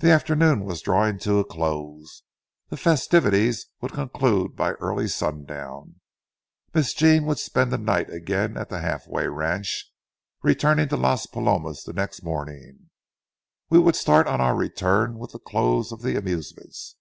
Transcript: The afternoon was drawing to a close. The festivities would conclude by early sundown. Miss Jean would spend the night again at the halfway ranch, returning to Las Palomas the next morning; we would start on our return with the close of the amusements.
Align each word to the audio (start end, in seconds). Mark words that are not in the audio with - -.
The 0.00 0.10
afternoon 0.10 0.66
was 0.66 0.82
drawing 0.82 1.18
to 1.20 1.38
a 1.38 1.46
close. 1.46 2.24
The 2.68 2.76
festivities 2.76 3.68
would 3.80 3.92
conclude 3.94 4.54
by 4.54 4.72
early 4.72 5.08
sundown. 5.08 6.02
Miss 6.74 6.92
Jean 6.92 7.24
would 7.24 7.38
spend 7.38 7.72
the 7.72 7.78
night 7.78 8.10
again 8.10 8.58
at 8.58 8.68
the 8.68 8.80
halfway 8.80 9.28
ranch, 9.28 9.90
returning 10.42 10.88
to 10.90 10.98
Las 10.98 11.24
Palomas 11.24 11.84
the 11.84 11.94
next 11.94 12.22
morning; 12.22 12.90
we 13.70 13.78
would 13.78 13.96
start 13.96 14.26
on 14.26 14.42
our 14.42 14.54
return 14.54 15.16
with 15.16 15.32
the 15.32 15.38
close 15.38 15.90
of 15.90 16.02
the 16.02 16.16
amusements. 16.18 16.96